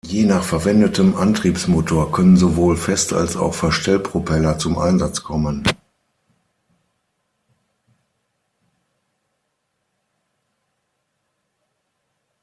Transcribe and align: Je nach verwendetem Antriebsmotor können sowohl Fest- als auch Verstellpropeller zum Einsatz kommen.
Je 0.07 0.23
nach 0.25 0.43
verwendetem 0.43 1.15
Antriebsmotor 1.15 2.11
können 2.11 2.35
sowohl 2.35 2.75
Fest- 2.75 3.13
als 3.13 3.37
auch 3.37 3.53
Verstellpropeller 3.53 4.57
zum 4.57 4.79
Einsatz 4.79 5.21
kommen. 5.21 5.63